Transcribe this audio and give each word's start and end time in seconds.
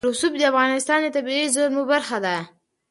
رسوب 0.09 0.33
د 0.37 0.41
افغانستان 0.51 0.99
د 1.03 1.07
طبیعي 1.17 1.45
زیرمو 1.55 1.83
برخه 1.91 2.17
ده. 2.25 2.35